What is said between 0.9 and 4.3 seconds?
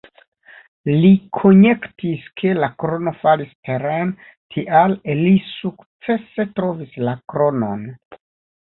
Li konjektis, ke la krono falis teren,